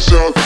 yourself. 0.00 0.39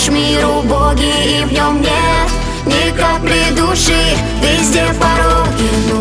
Наш 0.00 0.08
мир 0.08 0.46
убогий 0.46 1.40
и 1.40 1.44
в 1.44 1.52
нем 1.52 1.82
нет 1.82 2.30
Ни 2.64 2.90
капли 2.96 3.54
души, 3.54 4.16
везде 4.40 4.86
пороги 4.98 5.68
ну, 5.90 5.99